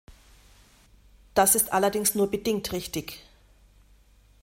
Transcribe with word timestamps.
Das 1.35 1.53
ist 1.53 1.71
allerdings 1.73 2.15
nur 2.15 2.25
bedingt 2.31 2.71
richtig. 2.71 3.23